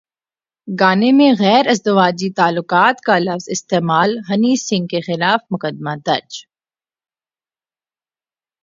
[0.67, 6.45] گانے میں غیر ازدواجی تعلقات کا لفظ استعمال ہنی سنگھ کے خلاف مقدمہ درج